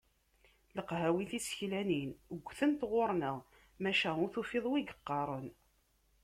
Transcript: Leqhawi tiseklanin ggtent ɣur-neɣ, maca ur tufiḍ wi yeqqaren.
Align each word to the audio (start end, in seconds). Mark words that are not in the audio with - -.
Leqhawi 0.75 1.23
tiseklanin 1.31 2.09
ggtent 2.45 2.81
ɣur-neɣ, 2.91 3.37
maca 3.81 4.09
ur 4.23 4.29
tufiḍ 4.33 4.65
wi 4.71 4.79
yeqqaren. 4.83 5.47